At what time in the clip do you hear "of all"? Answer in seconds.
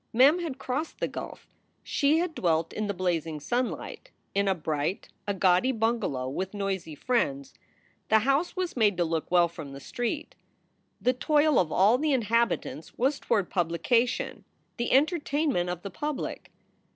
11.59-11.99